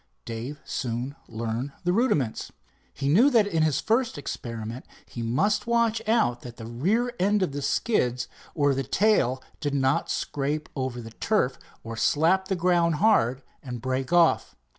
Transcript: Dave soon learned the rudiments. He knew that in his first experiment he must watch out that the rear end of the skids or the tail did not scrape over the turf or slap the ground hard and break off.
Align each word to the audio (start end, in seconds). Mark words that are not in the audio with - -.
Dave 0.25 0.59
soon 0.65 1.15
learned 1.27 1.73
the 1.83 1.93
rudiments. 1.93 2.51
He 2.91 3.07
knew 3.07 3.29
that 3.29 3.45
in 3.45 3.61
his 3.61 3.79
first 3.79 4.17
experiment 4.17 4.87
he 5.05 5.21
must 5.21 5.67
watch 5.67 6.01
out 6.07 6.41
that 6.41 6.57
the 6.57 6.65
rear 6.65 7.13
end 7.19 7.43
of 7.43 7.51
the 7.51 7.61
skids 7.61 8.27
or 8.55 8.73
the 8.73 8.81
tail 8.81 9.43
did 9.59 9.75
not 9.75 10.09
scrape 10.09 10.69
over 10.75 11.01
the 11.01 11.11
turf 11.11 11.59
or 11.83 11.95
slap 11.95 12.47
the 12.47 12.55
ground 12.55 12.95
hard 12.95 13.43
and 13.61 13.79
break 13.79 14.11
off. 14.11 14.55